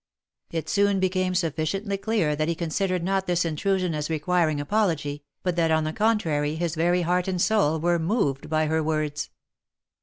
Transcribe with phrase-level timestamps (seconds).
[0.49, 5.21] It soon became sufficiently clear that he con sidered not this intrusion as requiring apology,
[5.43, 8.81] but that on the con trary his very heart and soul were moved by her
[8.81, 9.29] words.